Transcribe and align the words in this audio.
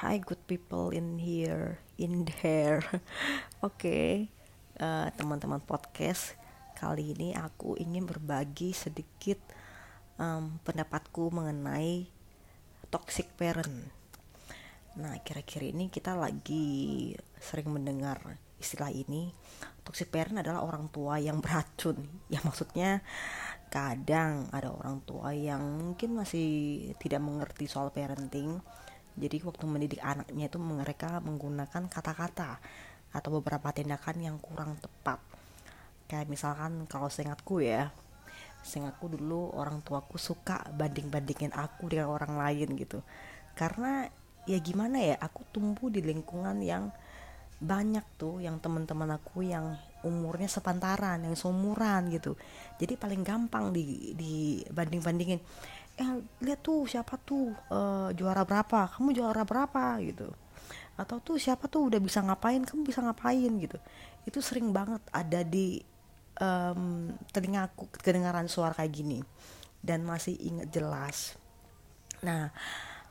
Hi 0.00 0.16
good 0.16 0.40
people 0.48 0.96
in 0.96 1.20
here, 1.20 1.76
in 2.00 2.24
there. 2.40 2.80
Oke, 2.88 3.04
okay. 3.60 4.08
uh, 4.80 5.12
teman-teman 5.12 5.60
podcast, 5.60 6.40
kali 6.72 7.12
ini 7.12 7.36
aku 7.36 7.76
ingin 7.76 8.08
berbagi 8.08 8.72
sedikit 8.72 9.36
um, 10.16 10.56
pendapatku 10.64 11.28
mengenai 11.28 12.08
toxic 12.88 13.28
parent. 13.36 13.92
Nah, 14.96 15.20
kira-kira 15.20 15.68
ini 15.68 15.92
kita 15.92 16.16
lagi 16.16 17.12
sering 17.36 17.68
mendengar 17.68 18.40
istilah 18.56 18.88
ini. 18.88 19.36
Toxic 19.84 20.08
parent 20.08 20.40
adalah 20.40 20.64
orang 20.64 20.88
tua 20.88 21.20
yang 21.20 21.44
beracun. 21.44 22.00
Ya 22.32 22.40
maksudnya 22.40 23.04
kadang 23.68 24.48
ada 24.48 24.72
orang 24.72 25.04
tua 25.04 25.36
yang 25.36 25.60
mungkin 25.60 26.16
masih 26.16 26.48
tidak 26.96 27.20
mengerti 27.20 27.68
soal 27.68 27.92
parenting 27.92 28.64
jadi 29.18 29.36
waktu 29.42 29.64
mendidik 29.66 30.00
anaknya 30.02 30.46
itu 30.46 30.58
mereka 30.60 31.18
menggunakan 31.24 31.90
kata-kata 31.90 32.62
atau 33.10 33.30
beberapa 33.38 33.74
tindakan 33.74 34.16
yang 34.22 34.36
kurang 34.38 34.78
tepat. 34.78 35.18
Kayak 36.06 36.30
misalkan 36.30 36.86
kalau 36.86 37.10
seingatku 37.10 37.62
ya 37.62 37.90
seingatku 38.60 39.08
dulu 39.08 39.56
orang 39.56 39.80
tuaku 39.80 40.20
suka 40.20 40.60
banding-bandingin 40.76 41.50
aku 41.56 41.90
dengan 41.90 42.12
orang 42.12 42.36
lain 42.36 42.76
gitu. 42.76 43.00
Karena 43.56 44.06
ya 44.44 44.58
gimana 44.60 45.00
ya 45.00 45.16
aku 45.20 45.44
tumbuh 45.50 45.88
di 45.88 46.04
lingkungan 46.04 46.60
yang 46.60 46.92
banyak 47.60 48.04
tuh 48.16 48.40
yang 48.40 48.56
teman-teman 48.56 49.20
aku 49.20 49.44
yang 49.44 49.76
umurnya 50.00 50.48
sepantaran 50.48 51.20
yang 51.20 51.36
seumuran 51.36 52.08
gitu. 52.08 52.36
Jadi 52.80 52.96
paling 52.96 53.20
gampang 53.20 53.68
di 53.72 54.16
di 54.16 54.64
banding 54.72 55.04
bandingin 55.04 55.40
eh 56.00 56.10
lihat 56.40 56.64
tuh 56.64 56.88
siapa 56.88 57.20
tuh 57.20 57.52
uh, 57.68 58.08
juara 58.16 58.48
berapa 58.48 58.88
kamu 58.96 59.12
juara 59.12 59.44
berapa 59.44 60.00
gitu. 60.00 60.32
Atau 60.96 61.20
tuh 61.20 61.36
siapa 61.36 61.68
tuh 61.68 61.92
udah 61.92 62.00
bisa 62.00 62.24
ngapain 62.24 62.64
kamu 62.64 62.88
bisa 62.88 63.04
ngapain 63.04 63.52
gitu. 63.60 63.76
Itu 64.24 64.40
sering 64.40 64.72
banget 64.72 65.04
ada 65.12 65.44
di 65.44 65.84
um, 66.40 67.12
telinga 67.28 67.68
aku 67.68 67.92
kedengaran 68.00 68.48
suara 68.48 68.72
kayak 68.72 68.92
gini. 68.96 69.20
Dan 69.80 70.08
masih 70.08 70.36
ingat 70.40 70.72
jelas. 70.72 71.36
Nah 72.24 72.48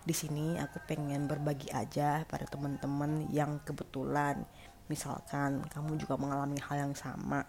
di 0.02 0.16
sini 0.17 0.58
aku 0.58 0.81
pengen 0.89 1.30
berbagi 1.30 1.69
aja 1.69 2.25
pada 2.25 2.49
teman-teman 2.49 3.30
yang 3.30 3.61
kebetulan. 3.61 4.42
Misalkan 4.89 5.61
kamu 5.69 6.02
juga 6.02 6.17
mengalami 6.17 6.58
hal 6.58 6.89
yang 6.89 6.95
sama. 6.97 7.45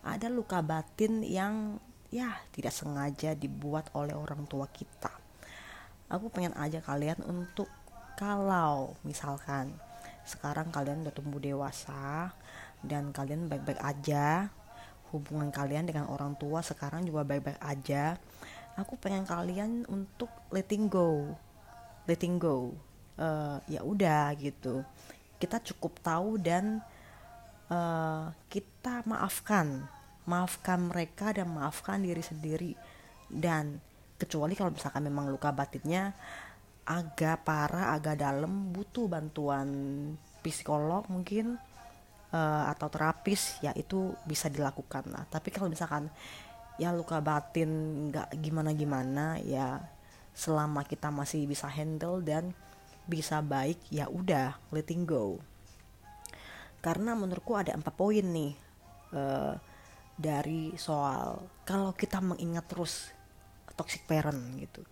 Ada 0.00 0.32
luka 0.32 0.64
batin 0.64 1.20
yang 1.20 1.76
ya 2.08 2.36
tidak 2.54 2.72
sengaja 2.72 3.36
dibuat 3.36 3.92
oleh 3.92 4.16
orang 4.16 4.48
tua 4.48 4.68
kita. 4.68 5.12
Aku 6.08 6.32
pengen 6.32 6.56
aja 6.56 6.80
kalian 6.80 7.20
untuk 7.28 7.68
kalau 8.16 8.96
misalkan 9.04 9.72
sekarang 10.24 10.72
kalian 10.72 11.04
udah 11.04 11.14
tumbuh 11.14 11.40
dewasa 11.40 12.32
dan 12.84 13.12
kalian 13.12 13.48
baik-baik 13.48 13.80
aja 13.80 14.48
hubungan 15.12 15.48
kalian 15.48 15.88
dengan 15.88 16.04
orang 16.08 16.36
tua 16.36 16.60
sekarang 16.60 17.00
juga 17.08 17.24
baik-baik 17.24 17.60
aja 17.64 18.20
aku 18.76 19.00
pengen 19.00 19.24
kalian 19.24 19.88
untuk 19.88 20.28
letting 20.52 20.84
go 20.92 21.32
letting 22.08 22.40
go. 22.40 22.72
Uh, 23.20 23.60
ya 23.68 23.84
udah 23.84 24.32
gitu. 24.40 24.80
Kita 25.36 25.60
cukup 25.60 26.00
tahu 26.00 26.40
dan 26.40 26.80
uh, 27.68 28.32
kita 28.48 29.04
maafkan 29.04 29.84
maafkan 30.28 30.92
mereka 30.92 31.32
dan 31.32 31.48
maafkan 31.48 32.04
diri 32.04 32.20
sendiri. 32.20 32.72
Dan 33.28 33.80
kecuali 34.20 34.52
kalau 34.52 34.76
misalkan 34.76 35.08
memang 35.08 35.32
luka 35.32 35.48
batinnya 35.50 36.12
agak 36.88 37.44
parah 37.44 37.96
agak 37.96 38.20
dalam 38.20 38.72
butuh 38.72 39.08
bantuan 39.08 39.68
psikolog 40.40 41.04
mungkin 41.12 41.60
uh, 42.32 42.64
atau 42.72 42.88
terapis 42.88 43.60
ya 43.60 43.72
itu 43.72 44.12
bisa 44.24 44.52
dilakukan 44.52 45.08
lah. 45.12 45.24
Tapi 45.28 45.48
kalau 45.52 45.68
misalkan 45.72 46.08
ya 46.80 46.92
luka 46.92 47.20
batin 47.20 47.68
nggak 48.08 48.38
gimana 48.40 48.70
gimana 48.72 49.24
ya 49.42 49.82
selama 50.32 50.86
kita 50.86 51.10
masih 51.10 51.44
bisa 51.50 51.66
handle 51.66 52.22
dan 52.22 52.54
bisa 53.04 53.40
baik 53.44 53.80
ya 53.92 54.08
udah 54.08 54.56
letting 54.72 55.04
go. 55.04 55.40
Karena 56.78 57.12
menurutku 57.18 57.58
ada 57.58 57.74
empat 57.74 57.94
poin 57.96 58.22
nih 58.22 58.52
uh, 59.12 59.58
dari 60.18 60.74
soal 60.74 61.46
kalau 61.62 61.94
kita 61.94 62.18
mengingat 62.18 62.66
terus 62.66 63.14
toxic 63.78 64.02
parent 64.10 64.58
gitu. 64.58 64.82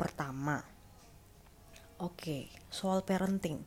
Pertama, 0.00 0.64
oke, 2.00 2.16
okay, 2.16 2.42
soal 2.72 3.04
parenting. 3.04 3.60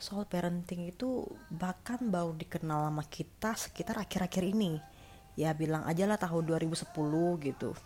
Soal 0.00 0.24
parenting 0.24 0.88
itu 0.88 1.28
bahkan 1.52 2.00
baru 2.00 2.32
dikenal 2.32 2.88
sama 2.88 3.04
kita 3.04 3.52
sekitar 3.52 4.00
akhir-akhir 4.00 4.42
ini. 4.42 4.80
Ya 5.36 5.52
bilang 5.52 5.84
aja 5.84 6.08
lah 6.08 6.16
tahun 6.16 6.48
2010 6.48 6.88
gitu. 7.44 7.76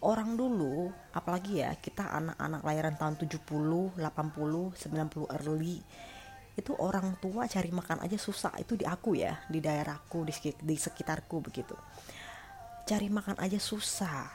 Orang 0.00 0.38
dulu, 0.38 0.88
apalagi 1.12 1.60
ya 1.60 1.76
kita 1.76 2.08
anak-anak 2.08 2.62
lahiran 2.64 2.94
tahun 2.96 3.20
70, 3.20 4.00
80, 4.00 4.00
90 4.00 5.36
early 5.36 5.84
itu 6.58 6.74
orang 6.76 7.14
tua 7.22 7.46
cari 7.46 7.70
makan 7.70 8.02
aja 8.02 8.18
susah. 8.18 8.54
Itu 8.58 8.74
di 8.74 8.84
aku 8.84 9.14
ya 9.14 9.38
di 9.46 9.62
daerahku 9.62 10.26
di, 10.26 10.34
di 10.58 10.76
sekitarku 10.76 11.38
begitu. 11.38 11.74
Cari 12.86 13.06
makan 13.06 13.38
aja 13.38 13.56
susah. 13.56 14.26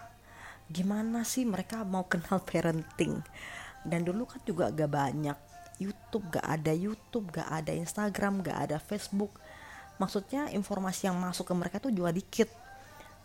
Gimana 0.66 1.28
sih 1.28 1.44
mereka 1.44 1.84
mau 1.84 2.08
kenal 2.12 2.42
parenting? 2.42 3.20
Dan 3.86 4.02
dulu 4.02 4.26
kan 4.26 4.42
juga 4.42 4.74
gak 4.74 4.90
banyak 4.90 5.38
YouTube 5.78 6.32
gak 6.32 6.48
ada 6.48 6.74
YouTube 6.74 7.30
gak 7.30 7.50
ada 7.52 7.72
Instagram 7.76 8.42
gak 8.42 8.58
ada 8.70 8.78
Facebook. 8.82 9.36
Maksudnya 10.02 10.52
informasi 10.52 11.08
yang 11.08 11.16
masuk 11.20 11.52
ke 11.52 11.54
mereka 11.56 11.78
tuh 11.80 11.92
juga 11.94 12.12
dikit. 12.12 12.50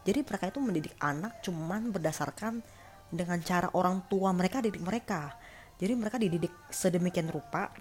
Jadi 0.04 0.24
mereka 0.24 0.48
itu 0.48 0.60
mendidik 0.62 0.94
anak 1.00 1.42
cuman 1.44 1.92
berdasarkan 1.92 2.62
dengan 3.10 3.38
cara 3.42 3.68
orang 3.74 4.06
tua 4.06 4.30
mereka 4.30 4.62
didik 4.62 4.80
mereka. 4.80 5.34
Jadi 5.80 5.92
mereka 5.96 6.16
dididik 6.20 6.52
sedemikian 6.68 7.32
rupa 7.32 7.72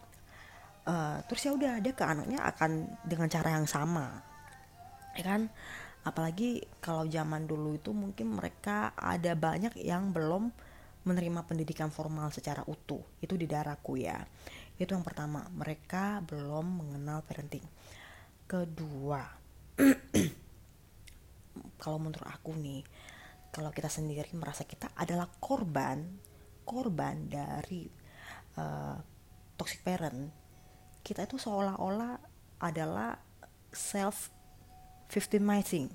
uh, 0.90 1.22
terus 1.30 1.46
ya 1.46 1.54
udah 1.54 1.78
dia 1.78 1.94
ke 1.94 2.02
anaknya 2.02 2.42
akan 2.50 2.90
dengan 3.06 3.30
cara 3.30 3.62
yang 3.62 3.70
sama. 3.70 4.26
Ya 5.14 5.24
kan? 5.24 5.54
Apalagi 6.02 6.66
kalau 6.82 7.06
zaman 7.06 7.46
dulu 7.46 7.78
itu 7.78 7.94
mungkin 7.94 8.34
mereka 8.34 8.98
ada 8.98 9.38
banyak 9.38 9.78
yang 9.78 10.10
belum 10.10 10.50
menerima 11.06 11.46
pendidikan 11.46 11.94
formal 11.94 12.34
secara 12.34 12.66
utuh. 12.66 13.06
Itu 13.22 13.38
di 13.38 13.46
daerahku 13.46 14.02
ya. 14.02 14.18
Itu 14.80 14.98
yang 14.98 15.06
pertama 15.06 15.46
mereka 15.54 16.26
belum 16.26 16.82
mengenal 16.82 17.22
parenting. 17.22 17.66
Kedua 18.50 19.22
kalau 21.82 21.98
menurut 22.02 22.28
aku 22.28 22.52
nih 22.58 22.84
kalau 23.50 23.74
kita 23.74 23.90
sendiri 23.90 24.30
merasa 24.36 24.66
kita 24.66 24.94
adalah 24.94 25.30
korban 25.40 26.04
korban 26.68 27.30
dari 27.30 27.88
uh, 28.60 28.98
toxic 29.58 29.82
parent 29.82 30.39
kita 31.04 31.26
itu 31.26 31.40
seolah-olah 31.40 32.20
adalah 32.60 33.18
self 33.72 34.30
victimizing. 35.10 35.90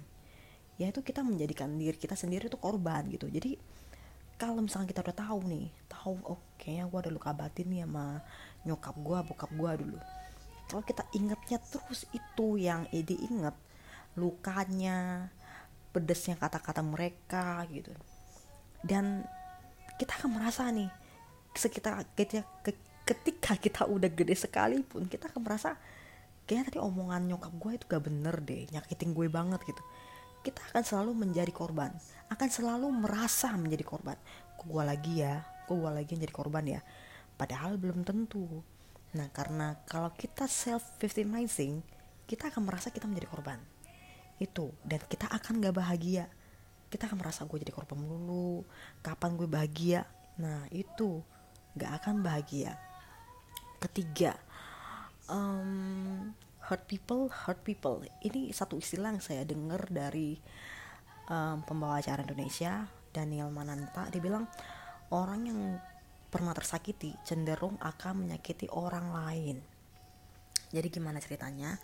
Yaitu 0.81 1.07
kita 1.07 1.23
menjadikan 1.23 1.71
diri 1.79 1.95
kita 1.95 2.19
sendiri 2.19 2.51
itu 2.51 2.59
korban 2.59 3.07
gitu. 3.13 3.31
Jadi 3.31 3.55
kalau 4.35 4.59
misalnya 4.59 4.91
kita 4.91 5.07
udah 5.07 5.17
tahu 5.17 5.39
nih 5.47 5.67
tahu 5.87 6.19
oke 6.27 6.35
oh, 6.35 6.41
kayaknya 6.59 6.91
gue 6.91 6.99
ada 7.07 7.11
luka 7.15 7.31
batin 7.31 7.71
nih 7.71 7.87
sama 7.87 8.19
nyokap 8.67 8.97
gue 8.99 9.19
bokap 9.31 9.51
gue 9.55 9.73
dulu. 9.87 9.99
Kalau 10.67 10.83
kita 10.83 11.05
ingatnya 11.15 11.59
terus 11.63 12.09
itu 12.11 12.47
yang 12.59 12.89
Edi 12.91 13.15
inget 13.31 13.55
lukanya 14.19 15.31
pedesnya 15.95 16.35
kata-kata 16.35 16.83
mereka 16.83 17.63
gitu. 17.71 17.95
Dan 18.83 19.23
kita 19.95 20.19
akan 20.19 20.31
merasa 20.35 20.67
nih 20.75 20.91
sekitar 21.55 22.03
kita 22.19 22.43
ketika 23.05 23.61
kita 23.61 23.85
udah 23.85 24.09
gede 24.09 24.33
sekalipun 24.33 25.05
kita 25.13 25.29
akan 25.29 25.45
merasa 25.45 25.77
kayaknya 26.49 26.73
tadi 26.73 26.79
omongan 26.81 27.29
nyokap 27.29 27.53
gue 27.53 27.73
itu 27.77 27.85
gak 27.85 28.05
bener 28.09 28.37
deh 28.41 28.65
nyakitin 28.73 29.13
gue 29.13 29.29
banget 29.29 29.61
gitu. 29.69 29.85
Kita 30.45 30.61
akan 30.73 30.83
selalu 30.85 31.13
menjadi 31.17 31.53
korban 31.53 31.93
akan 32.33 32.49
selalu 32.49 32.89
merasa 32.89 33.53
menjadi 33.57 33.85
korban. 33.85 34.17
Kok 34.57 34.67
gue 34.69 34.85
lagi 34.85 35.13
ya? 35.21 35.45
Kok 35.69 35.77
gue 35.77 35.91
lagi 35.93 36.11
yang 36.17 36.23
jadi 36.25 36.35
korban 36.35 36.65
ya? 36.65 36.81
Padahal 37.37 37.77
belum 37.77 38.05
tentu. 38.09 38.65
Nah 39.15 39.29
karena 39.31 39.77
kalau 39.85 40.13
kita 40.17 40.49
self 40.49 40.97
victimizing 40.97 41.85
kita 42.25 42.49
akan 42.49 42.65
merasa 42.65 42.89
kita 42.89 43.05
menjadi 43.05 43.29
korban. 43.29 43.61
Itu. 44.41 44.73
Dan 44.81 45.05
kita 45.05 45.29
akan 45.29 45.61
gak 45.61 45.77
bahagia. 45.77 46.29
Kita 46.89 47.05
akan 47.09 47.21
merasa 47.21 47.45
gue 47.45 47.59
jadi 47.61 47.73
korban 47.73 48.01
dulu 48.01 48.65
kapan 49.05 49.37
gue 49.37 49.49
bahagia. 49.49 50.09
Nah 50.41 50.65
itu. 50.73 51.21
Gak 51.75 52.05
akan 52.05 52.23
bahagia 52.23 52.79
ketiga. 53.89 54.37
Um, 55.29 56.33
hurt 56.65 56.85
people 56.89 57.29
hurt 57.29 57.61
people. 57.61 58.01
Ini 58.25 58.53
satu 58.53 58.81
istilah 58.81 59.13
yang 59.13 59.25
saya 59.25 59.45
dengar 59.45 59.85
dari 59.93 60.37
um, 61.29 61.61
pembawa 61.65 62.01
acara 62.01 62.25
Indonesia 62.25 62.89
Daniel 63.13 63.53
Mananta. 63.53 64.09
Dia 64.09 64.21
bilang 64.21 64.49
orang 65.13 65.41
yang 65.45 65.61
pernah 66.33 66.57
tersakiti 66.57 67.15
cenderung 67.23 67.79
akan 67.79 68.27
menyakiti 68.27 68.67
orang 68.73 69.07
lain. 69.13 69.57
Jadi 70.75 70.89
gimana 70.91 71.23
ceritanya? 71.23 71.79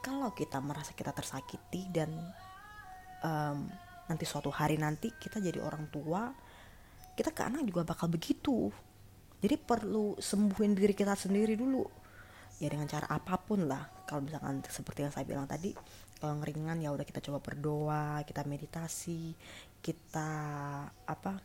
Kalau 0.00 0.30
kita 0.32 0.62
merasa 0.62 0.94
kita 0.94 1.10
tersakiti 1.10 1.90
dan 1.90 2.14
um, 3.24 3.68
nanti 4.08 4.24
suatu 4.24 4.48
hari 4.50 4.78
nanti 4.78 5.12
kita 5.12 5.42
jadi 5.42 5.60
orang 5.62 5.86
tua 5.92 6.30
kita 7.14 7.30
ke 7.36 7.42
anak 7.44 7.62
juga 7.68 7.84
bakal 7.84 8.08
begitu 8.08 8.72
jadi 9.40 9.56
perlu 9.56 10.20
sembuhin 10.20 10.76
diri 10.76 10.92
kita 10.92 11.16
sendiri 11.16 11.56
dulu. 11.56 11.84
Ya 12.60 12.68
dengan 12.68 12.84
cara 12.84 13.08
apa 13.08 13.40
pun 13.40 13.64
lah. 13.64 13.88
Kalau 14.04 14.20
misalkan 14.20 14.60
seperti 14.68 15.08
yang 15.08 15.12
saya 15.16 15.24
bilang 15.24 15.48
tadi 15.48 15.72
kalau 16.20 16.36
ngeringan 16.44 16.84
ya 16.84 16.92
udah 16.92 17.08
kita 17.08 17.24
coba 17.24 17.40
berdoa 17.40 18.20
kita 18.28 18.44
meditasi 18.44 19.32
kita 19.80 20.30
apa 20.92 21.40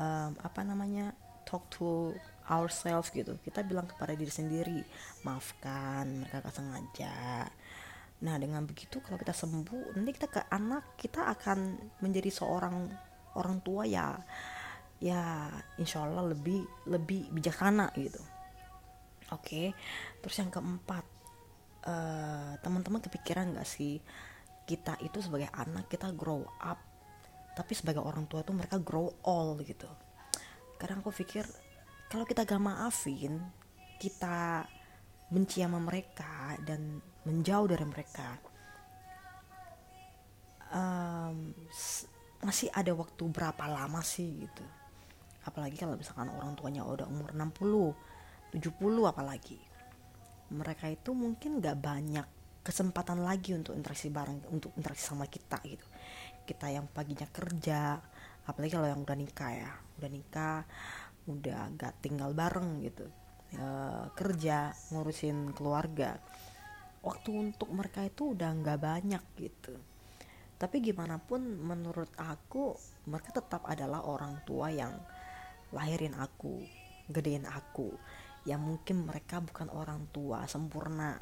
um, 0.00 0.32
apa 0.40 0.60
namanya 0.64 1.12
talk 1.44 1.68
to 1.68 2.16
ourselves 2.48 3.12
gitu. 3.12 3.36
Kita 3.44 3.60
bilang 3.60 3.84
kepada 3.84 4.16
diri 4.16 4.32
sendiri 4.32 4.80
maafkan 5.28 6.24
mereka 6.24 6.48
gak 6.48 6.56
sengaja. 6.56 7.44
Nah 8.24 8.40
dengan 8.40 8.64
begitu 8.64 9.04
kalau 9.04 9.20
kita 9.20 9.36
sembuh 9.36 9.92
nanti 10.00 10.10
kita 10.16 10.32
ke 10.32 10.40
anak 10.48 10.96
kita 10.96 11.28
akan 11.36 11.76
menjadi 12.00 12.32
seorang 12.32 12.88
orang 13.36 13.60
tua 13.60 13.84
ya 13.84 14.16
ya 15.02 15.52
insya 15.76 16.04
Allah 16.04 16.32
lebih 16.32 16.64
lebih 16.88 17.28
bijaksana 17.32 17.92
gitu. 17.96 18.22
Oke 19.34 19.74
terus 20.22 20.36
yang 20.38 20.50
keempat 20.50 21.04
uh, 21.86 22.52
teman-teman 22.62 23.02
kepikiran 23.02 23.54
gak 23.56 23.68
sih 23.68 23.98
kita 24.66 24.98
itu 25.02 25.22
sebagai 25.22 25.50
anak 25.54 25.86
kita 25.90 26.10
grow 26.14 26.42
up 26.62 26.78
tapi 27.56 27.72
sebagai 27.72 28.04
orang 28.04 28.28
tua 28.28 28.44
itu 28.44 28.52
mereka 28.52 28.76
grow 28.80 29.08
all 29.24 29.58
gitu. 29.60 29.88
Kadang 30.76 31.00
aku 31.00 31.12
pikir 31.12 31.44
kalau 32.08 32.24
kita 32.24 32.46
gak 32.46 32.62
maafin 32.62 33.42
kita 33.96 34.64
benci 35.26 35.58
sama 35.64 35.82
mereka 35.82 36.54
dan 36.62 37.02
menjauh 37.26 37.66
dari 37.66 37.82
mereka 37.82 38.38
um, 40.70 41.50
masih 42.46 42.70
ada 42.70 42.94
waktu 42.94 43.22
berapa 43.26 43.64
lama 43.66 43.98
sih 44.06 44.46
gitu 44.46 44.62
apalagi 45.46 45.78
kalau 45.78 45.94
misalkan 45.94 46.26
orang 46.28 46.58
tuanya 46.58 46.82
udah 46.82 47.06
umur 47.06 47.30
60 47.32 48.16
70 48.54 49.10
apalagi. 49.10 49.58
Mereka 50.54 50.88
itu 50.94 51.10
mungkin 51.12 51.58
gak 51.58 51.78
banyak 51.82 52.26
kesempatan 52.62 53.22
lagi 53.22 53.54
untuk 53.54 53.74
interaksi 53.74 54.10
bareng 54.10 54.42
untuk 54.50 54.74
interaksi 54.78 55.04
sama 55.06 55.26
kita 55.26 55.58
gitu. 55.66 55.86
Kita 56.46 56.70
yang 56.70 56.86
paginya 56.90 57.26
kerja 57.26 57.98
apalagi 58.46 58.72
kalau 58.78 58.88
yang 58.88 59.02
udah 59.02 59.16
nikah 59.18 59.52
ya. 59.52 59.70
Udah 59.98 60.10
nikah 60.10 60.60
udah 61.26 61.60
gak 61.74 61.94
tinggal 62.00 62.30
bareng 62.30 62.86
gitu. 62.86 63.06
E, 63.54 63.66
kerja 64.14 64.70
ngurusin 64.94 65.52
keluarga. 65.52 66.16
Waktu 67.02 67.30
untuk 67.34 67.70
mereka 67.70 68.02
itu 68.02 68.34
udah 68.34 68.50
nggak 68.50 68.82
banyak 68.82 69.22
gitu. 69.38 69.78
Tapi 70.56 70.82
gimana 70.82 71.22
pun 71.22 71.38
menurut 71.38 72.10
aku 72.18 72.74
mereka 73.06 73.38
tetap 73.38 73.62
adalah 73.68 74.02
orang 74.08 74.42
tua 74.42 74.74
yang 74.74 74.90
lahirin 75.74 76.14
aku 76.18 76.62
gedein 77.10 77.46
aku. 77.46 77.94
Yang 78.46 78.60
mungkin 78.62 78.96
mereka 79.06 79.42
bukan 79.42 79.70
orang 79.74 80.06
tua 80.14 80.46
sempurna 80.46 81.18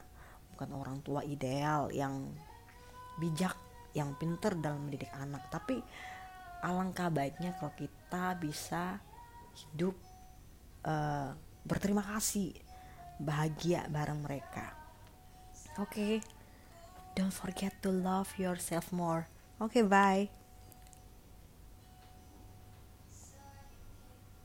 bukan 0.55 0.71
orang 0.77 0.99
tua 1.03 1.27
ideal 1.27 1.91
yang 1.91 2.31
bijak 3.19 3.57
yang 3.97 4.13
pinter 4.21 4.57
dalam 4.59 4.89
mendidik 4.89 5.11
anak. 5.17 5.49
Tapi 5.49 5.81
alangkah 6.65 7.09
baiknya 7.09 7.57
kalau 7.57 7.73
kita 7.77 8.37
bisa 8.41 9.01
hidup 9.55 9.95
uh, 10.85 11.33
berterima 11.65 12.05
kasih 12.05 12.53
bahagia 13.21 13.89
bareng 13.89 14.21
mereka. 14.21 14.75
Oke. 15.81 15.91
Okay? 15.91 16.15
don't 17.15 17.33
forget 17.33 17.73
to 17.83 17.91
love 17.91 18.35
yourself 18.39 18.93
more. 18.93 19.31
Oke 19.63 19.79
okay, 19.79 19.83
bye 19.87 20.44